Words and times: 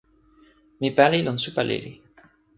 mi 0.79 0.89
pali 0.97 1.19
lon 1.23 1.37
supa 1.43 1.63
lili. 1.69 1.91